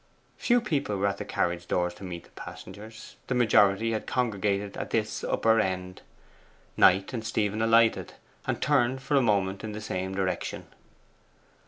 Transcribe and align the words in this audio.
Few 0.39 0.59
people 0.61 0.97
were 0.97 1.05
at 1.05 1.17
the 1.17 1.25
carriage 1.25 1.67
doors 1.67 1.93
to 1.93 2.03
meet 2.03 2.23
the 2.23 2.31
passengers 2.31 3.17
the 3.27 3.35
majority 3.35 3.91
had 3.91 4.07
congregated 4.07 4.75
at 4.75 4.89
this 4.89 5.23
upper 5.23 5.59
end. 5.59 6.01
Knight 6.75 7.13
and 7.13 7.23
Stephen 7.23 7.61
alighted, 7.61 8.15
and 8.47 8.59
turned 8.59 9.03
for 9.03 9.15
a 9.15 9.21
moment 9.21 9.63
in 9.63 9.73
the 9.73 9.79
same 9.79 10.15
direction. 10.15 10.65